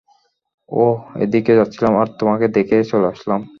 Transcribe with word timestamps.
ওহ 0.69 0.97
এদিক 1.23 1.41
দিয়ে 1.45 1.59
যাচ্ছিলাম 1.59 1.93
আর 1.95 2.07
তোমাকে 2.19 2.45
দেখে 2.55 2.77
চলে 2.91 3.07
আসলাম। 3.13 3.41